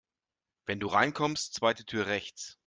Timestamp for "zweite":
1.53-1.85